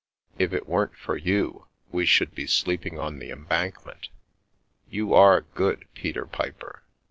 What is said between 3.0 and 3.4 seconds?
the